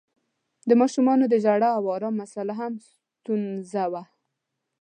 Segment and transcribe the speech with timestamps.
[0.67, 4.03] د ماشومانو د ژړا او آرام مسآله هم ستونزه وه.